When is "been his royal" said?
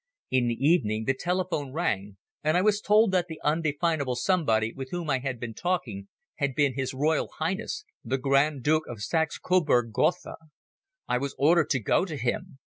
6.55-7.29